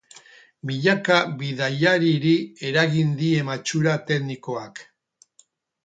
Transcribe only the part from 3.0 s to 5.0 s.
die matxura teknikoak.